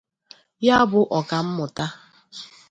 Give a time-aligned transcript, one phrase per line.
[0.65, 1.85] ya bụ Ọkammụta